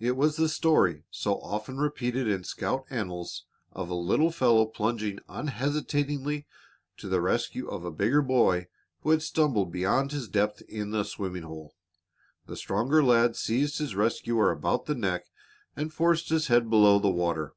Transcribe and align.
It 0.00 0.16
was 0.16 0.34
the 0.34 0.48
story, 0.48 1.04
so 1.12 1.38
often 1.40 1.78
repeated 1.78 2.26
in 2.26 2.42
scout 2.42 2.86
annals, 2.90 3.44
of 3.70 3.88
a 3.88 3.94
little 3.94 4.32
fellow 4.32 4.66
plunging 4.66 5.20
unhesitatingly 5.28 6.48
to 6.96 7.08
the 7.08 7.20
rescue 7.20 7.68
of 7.68 7.84
a 7.84 7.92
bigger 7.92 8.20
boy 8.20 8.66
who 9.02 9.10
had 9.10 9.22
stumbled 9.22 9.70
beyond 9.70 10.10
his 10.10 10.26
depth 10.26 10.62
in 10.62 10.92
a 10.92 11.04
swimming 11.04 11.44
hole. 11.44 11.76
The 12.46 12.56
stronger 12.56 13.00
lad 13.00 13.36
seized 13.36 13.78
his 13.78 13.94
rescuer 13.94 14.50
about 14.50 14.86
the 14.86 14.96
neck 14.96 15.26
and 15.76 15.92
forced 15.94 16.30
his 16.30 16.48
head 16.48 16.68
below 16.68 16.98
the 16.98 17.08
water. 17.10 17.54